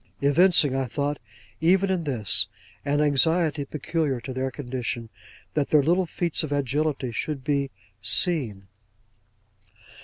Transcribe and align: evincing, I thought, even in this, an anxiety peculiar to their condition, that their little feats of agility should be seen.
evincing, 0.19 0.75
I 0.75 0.85
thought, 0.85 1.19
even 1.59 1.91
in 1.91 2.05
this, 2.05 2.47
an 2.83 3.01
anxiety 3.01 3.65
peculiar 3.65 4.19
to 4.21 4.33
their 4.33 4.49
condition, 4.49 5.09
that 5.53 5.67
their 5.69 5.83
little 5.83 6.07
feats 6.07 6.41
of 6.41 6.51
agility 6.51 7.11
should 7.11 7.43
be 7.43 7.69
seen. 8.01 8.65